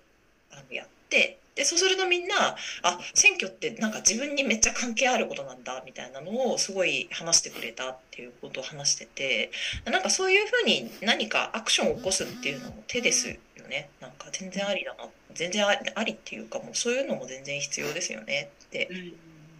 [0.51, 9.51] あのやってでそうするとみんなあ選挙ってなんか自分にめっちゃ関係あることなんだみたいなのをすごい話してくれたっていうことを話してて
[9.85, 13.35] なんかそういうふうに何かアクションを起こすっていうのも手ですよ
[13.69, 13.89] ね。
[14.01, 18.89] なんか全然ありだな全然ありありっていうかもうそういうのも全然必要ですよねって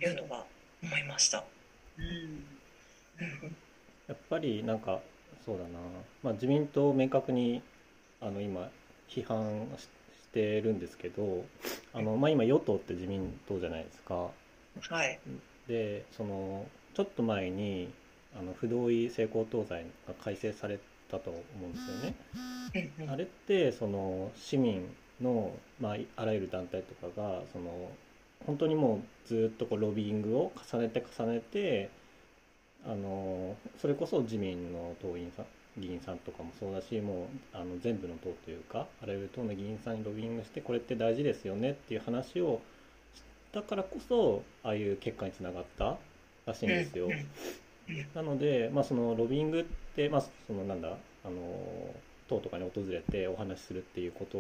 [0.02, 0.46] いうのが
[0.82, 1.44] 思いました。
[1.98, 2.44] うん。
[4.08, 5.00] やっぱりなんか
[5.46, 5.70] そうだな、
[6.24, 7.62] まあ、自民党を明確に
[8.22, 8.70] あの今
[9.10, 9.88] 批判し
[10.34, 11.46] してるんですけど
[11.94, 14.30] あの、まあ、今与党って自民党じゃないですか。
[14.90, 15.20] はい、
[15.68, 16.66] でその
[16.96, 17.90] ちょっと前に
[18.38, 20.80] あの不同意性交等罪が改正され
[21.12, 23.12] たと思うんですよね。
[23.12, 24.90] あれってその市民
[25.22, 27.92] の、まあ、あらゆる団体とかがその
[28.48, 31.92] 本当にもうずっとこうロビーングを重ねて重ねて
[32.86, 35.46] あのそれこそ自民の党員さん
[35.78, 42.62] 議員さんとかもそうだしもうあの全部の党というかあらゆる党の議員さんにロビーングしてこれって大事ですよねっていう話を
[43.16, 45.98] したからこそああいう結果につながった
[46.46, 47.10] らしいんですよ。
[48.16, 49.64] なので、まあ、そのロビングっ
[49.96, 51.94] て、まあ、そのなんだあの
[52.30, 54.38] 党とかに訪れてお話しするっていうこと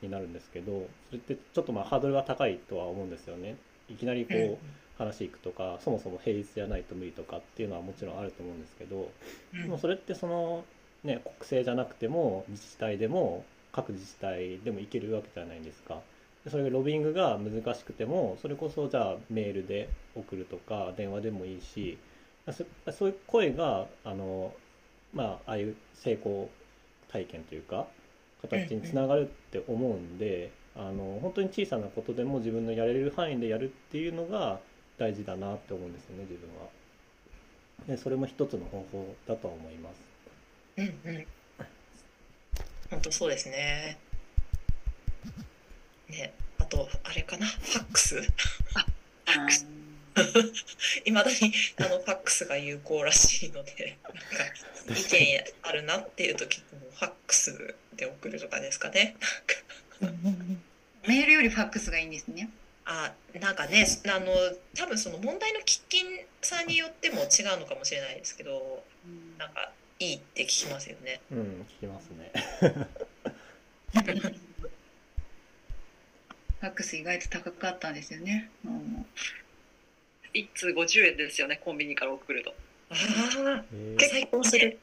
[0.00, 3.56] になるんですけどそれってちょっとまあハードルが高いとは思うんですよね。
[3.88, 4.58] いきなりこう
[4.96, 9.10] 話いくとかそもそも平日じゃないと無理とかっていうのはもちろんあると思うんですけど
[9.52, 10.64] うんでもそれってその、
[11.04, 16.00] ね、国政じゃなくても自治体でも各自治体でもいけるわけじゃないですか。
[16.48, 21.96] それがロビングが難しくてもそれこそじゃあメールで送るとか電話でもいいし
[22.50, 24.52] そそういう声があの、
[25.14, 26.50] まあ、ああいう成功
[27.10, 27.86] 体験というか
[28.42, 34.60] 形につながるって思うんで、あの本当に小さなことでも自分のやれる範囲でやるっていうのが
[34.98, 36.68] 大事だなって思うんですよね自分は。
[37.86, 40.13] でそれも一つの方法だとは思います。
[40.76, 41.26] うんうん。
[42.90, 43.98] 本当そうですね。
[46.08, 48.20] ね、あとあれかな、ファックス？
[51.04, 59.16] いまだにあのファックスが有効らしいので、なんか意見あるなっていう時もファックスで送るとかですかね。
[61.08, 62.48] メールよりファックスがいいんですね。
[62.84, 64.26] あなんかねあの
[64.76, 68.84] 多分その問題の喫緊さによっても違うのかもしれないですけど
[69.38, 71.20] なんかいいって聞きますよね。
[71.30, 72.32] うん聞きますね。
[76.60, 78.50] ファックス意外と高かったんですよね。
[78.64, 79.06] うん
[80.34, 82.54] 1通50円ですよねコンビニから送ると
[82.90, 84.80] ああえー最高する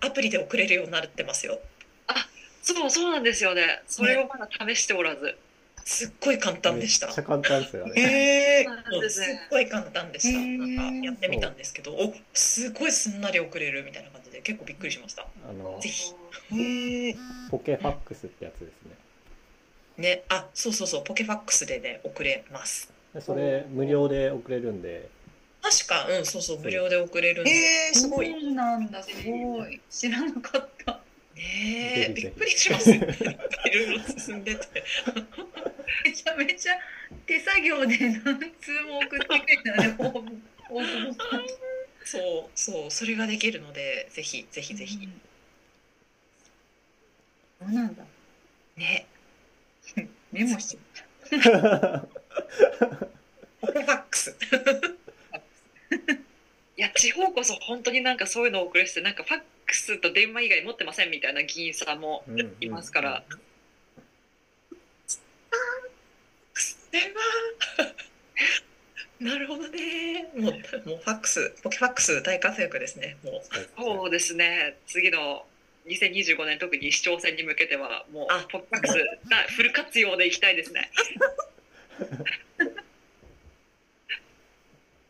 [0.00, 1.60] アプリで送れるようになってますよ。
[2.62, 5.38] そうそうなんですよねそれをまだ試しておらず、
[5.88, 7.18] すっごい簡単でしためっち。
[7.20, 7.92] ゃ簡単ですよね。
[7.96, 10.38] えそうなんですすっねごい簡単でした。
[10.38, 15.26] なんかやってみたんですけど、おすごいすんなり送れるみたいな感じで結構びっくりしました。
[15.48, 16.12] あのぜひ
[17.50, 18.96] ポケファックスってやつですね。
[19.96, 22.92] ね、あ、そうそうそう、ポケファックスでね、送れます。
[23.14, 25.08] でそれ無料で送れるんで、
[25.62, 27.50] 確か、うん、そうそう、無料で送れるんで。
[27.50, 28.30] えー、すごい。
[28.30, 29.80] そうなんだ、すごい。
[29.90, 31.00] 知らなかった。
[31.38, 32.90] ねえ、びっくりします。
[32.90, 34.84] いろいろ進んでて。
[36.04, 36.74] めちゃめちゃ
[37.26, 38.20] 手作業で何
[38.60, 40.20] 通も送ってくれたね、大久
[40.70, 41.46] 保さん。
[42.04, 45.08] そう、そう、それができるので、ぜひ、ぜひぜひ。
[47.60, 48.02] そうなんだ。
[48.76, 49.06] ね、
[50.32, 50.78] メモして。
[51.30, 51.36] ポ
[53.72, 54.36] ケファックス。
[56.76, 62.24] いや地方こそ本当になんかそういうのを送れしてなんかファックスと電話以外持ってませんみたいな議員さんも
[62.60, 63.22] いますから、
[66.90, 67.94] 電話。
[69.20, 70.30] なるほどね。
[70.36, 73.16] もう、もうファックス、ポケファックス大活躍ですね。
[73.22, 73.42] もう。
[73.76, 75.44] そうですね次の
[75.86, 78.94] 2025年特に市長選に向けてはもうあポップファックス
[79.28, 80.90] なフル活用でいきたいですね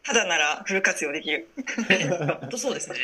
[0.05, 1.49] ただならフル活用できる。
[2.41, 2.97] 本当そうですね。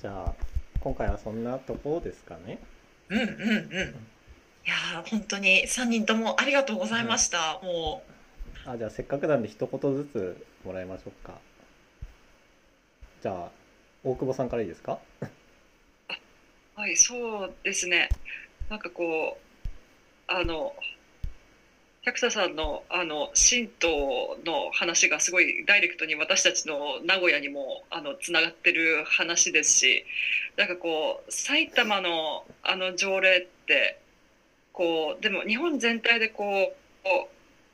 [0.00, 0.34] じゃあ
[0.80, 2.58] 今回はそんなところですかね。
[3.08, 3.94] うんうんうん。
[4.64, 7.60] いやー本当に3人ともありがとうございました。
[7.62, 8.02] も
[8.66, 11.34] あじゃあせっかくなんで一言ずつもらいましょうか。
[13.22, 13.50] じゃあ
[14.04, 14.98] 大久保さんからいいですか？
[16.74, 18.08] はいそうですね
[18.68, 19.66] なんかこう
[20.26, 20.74] あの
[22.06, 30.04] 百田さんのあの神道の話がすごいダイレクトに私たちの名古屋にもあのつながってる話ですし
[30.56, 33.98] なんかこう埼玉のあの条例って
[34.72, 37.08] こうでも日本全体でこう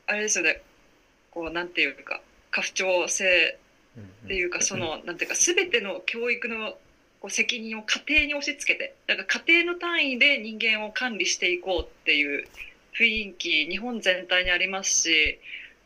[0.07, 0.63] あれですよね。
[1.31, 2.23] こうなんていうか
[2.53, 3.59] 家父長制
[4.25, 6.79] っていうかそのなんていうか全ての教育の
[7.21, 12.47] こう責任を家庭に押し付けてだから家庭の単位で人間を管理していこうっていう
[12.99, 15.39] 雰囲気日本全体にありますし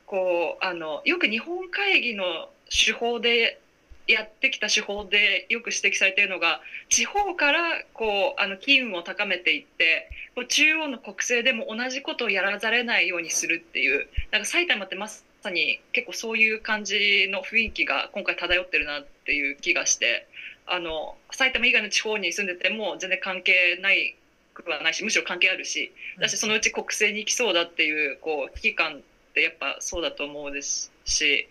[0.06, 2.24] こうあのよく日本会議の
[2.70, 3.60] 手法で
[4.06, 20.28] やってきた手法でよく指摘されているのが地方からこうあの機運を高めていってこう中央の国政でも同じことをやらざれないようにするっていうなんか埼玉ってまさに結構そういう感じの雰囲気が今回漂ってるなっていう気がして
[20.66, 24.16] あの埼玉以外の地方に住んでても全然関係ない
[24.62, 29.00] くはないしむしろ関係あるしだしそのうち国政に行きそうだっていうこう危機感っ
[29.34, 31.48] てやっぱそうだと思うですし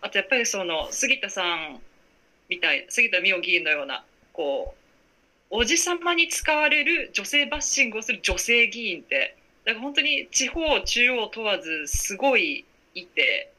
[0.00, 1.80] あとやっぱりその杉田さん
[2.48, 4.74] みたい杉田水脈議員のようなこ
[5.50, 13.50] うおじさまに使われる女性バッシングをする女性議員ってだから本当に地方中央問わずすごいいて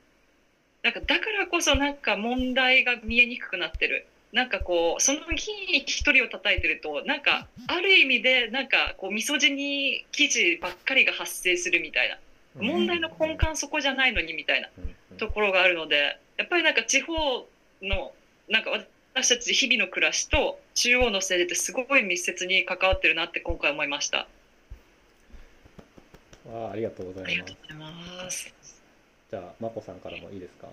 [0.83, 4.05] なんかだからこそなんか問題が見えにくくなってる
[4.35, 5.25] なんかこうその議
[5.73, 12.17] 員一人を叩いてるとなんかある意味でなんかこうミソジニ記事ばっかりが発生するみたいな
[12.61, 14.67] 問題の根幹そこじゃないのにみたいな
[15.17, 17.13] ところがあるのでやっぱりなんか地方
[17.81, 18.11] の
[18.49, 18.71] なんか
[19.13, 24.27] 私たち日々の暮らしと中央の政治ってすごい密接に関わってるなって今回思いました。
[26.53, 27.55] あありがとうございますありがとう。
[27.61, 27.77] ござい
[28.25, 28.53] ます。
[29.31, 30.67] じゃあ、まこさんからもいいですか？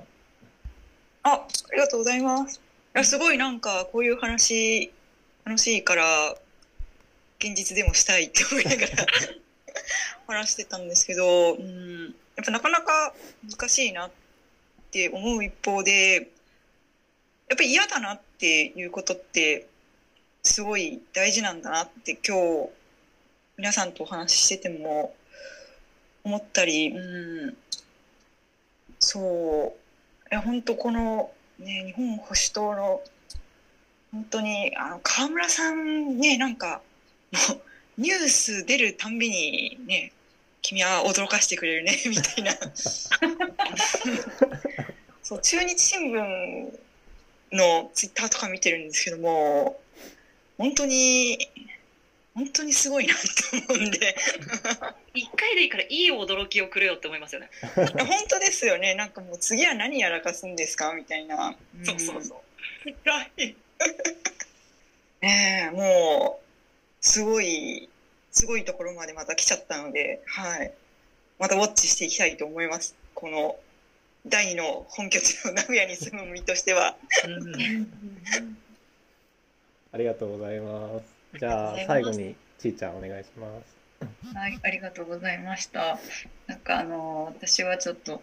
[1.23, 2.61] あ、ありがとうございます。
[2.95, 4.93] いや、すごいなんかこういう話
[5.47, 6.37] 楽しいから
[7.39, 9.07] 現実でもしたいって思いながら
[10.29, 13.15] 話してたんですけど、うん、やっぱなかなか
[13.51, 14.11] 難しいなっ
[14.91, 19.67] て思う一方で、やっぱり嫌だなっていうことって
[20.43, 22.71] すごい大事なんだなって今日
[23.57, 25.15] 皆さんとお話ししてても
[26.25, 27.57] 思ったり、うん、
[28.99, 29.75] そ
[30.29, 33.03] う、いや本当このね、日本保守党の
[34.11, 36.83] 本当にあの河村さんねなんか
[37.33, 40.13] もうニュース出るたんびにね
[40.61, 42.53] 君は驚かしてくれるね みたいな。
[45.23, 46.79] そう中日新聞
[47.53, 49.81] のツイッターとか見てるんですけども
[50.59, 51.49] 本当に
[52.35, 54.17] 本当にすごいなって思うんで
[55.13, 57.51] 一回でいいからいい驚きをくれよって思いますよね。
[57.75, 57.87] 本
[58.29, 61.55] 当ですよねなんかもう次は何やらかすんですかみたいな。
[61.85, 62.39] そうそうそう。
[65.21, 66.45] ねえもう
[67.01, 67.89] すごい
[68.31, 70.73] すごいところまでまた来ちゃったので、はい、
[71.39, 73.57] またウォッチしていきたいと思いますこの
[74.27, 76.97] 第二の本拠地の名古屋に住む身としては。
[79.93, 81.12] ありがとうございます。
[81.39, 83.83] じゃあ、最後にちーちゃんお願いします。
[84.35, 85.99] はい、ありがとうございました。
[86.47, 88.23] なんかあの私はちょっと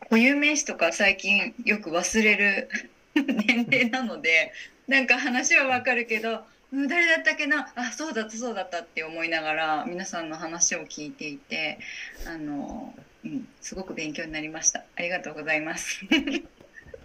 [0.00, 2.68] 固有名詞とか最近よく忘れる
[3.14, 4.52] 年齢なので、
[4.88, 11.78] なんか話はわかるけど、うん誰だったっけな、あ、そうだったそうだったって思いながら皆さんの話を聞いていて、
[12.26, 14.82] あの、うん、すごく勉強になりました。
[14.96, 16.00] ありがとうございます。
[16.10, 16.14] あ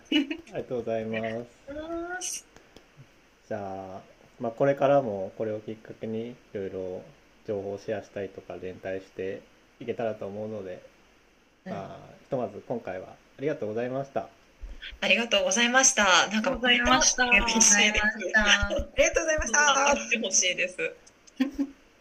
[0.09, 2.45] りがとうございます。
[3.49, 4.01] じゃあ、
[4.39, 7.01] まあ、これからもこれをきっかけにいろいろ
[7.47, 9.41] 情報をシェアしたりとか連帯して
[9.79, 10.81] いけたらと思うので、
[11.65, 14.27] まあ、ひとまず今回はありがとうございました。
[15.01, 16.03] ありがとうございました。
[16.03, 19.75] なんか、ありがとうございましたありがとうございましありがとうございました。
[19.75, 19.93] た。
[19.93, 20.77] ってほしいです。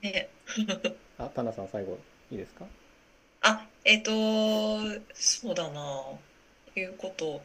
[0.03, 0.29] ね、
[1.19, 1.99] あ、タナさん最後
[2.31, 2.67] いいですか？
[3.43, 4.13] あ、えっ、と、
[5.15, 6.03] そうだな。
[6.77, 7.41] いうこと。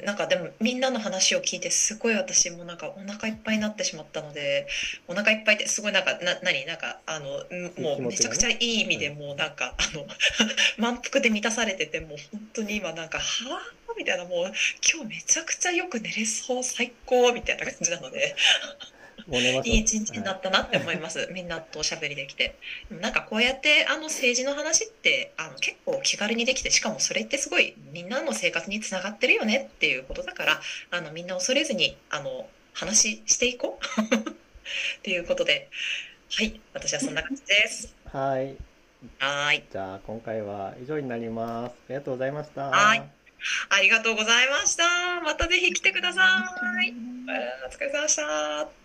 [0.00, 4.66] なんかでもみんなの話を聞いてすごい私もなんかお腹いっぱいになってしまったので
[5.06, 10.06] お腹いっぱいってすごいなんかな何なんかあのんもうめちゃくちゃいい意味でもうなんかあの
[10.78, 14.52] 満腹で満たされててもう本当に今なんかはあみたいなもう
[14.92, 18.34] 今日めちゃくちゃよく寝れそう最高みたいな感じなので
[19.64, 22.56] いい一日になったなって思います、 みんなとおしゃべりできて。
[22.90, 30.60] なんかこうやってあの政治の話ってあの結構気軽にできてしかもそれってすごいみんなの生活につながってるよねっていうことだから
[30.90, 34.32] あのみんな恐れずにあの話していこう。
[34.98, 35.68] っていうことで。
[36.34, 36.60] はい。
[36.72, 37.94] 私はそんな感じです。
[38.06, 38.56] はい。
[39.18, 39.64] はーい。
[39.70, 41.72] じゃあ、今回は以上になります。
[41.72, 42.70] ありがとうございました。
[42.70, 43.02] はい。
[43.68, 45.20] ありがとうございました。
[45.20, 46.44] またぜひ来てくださ
[46.84, 48.81] い、えーお疲れ様でした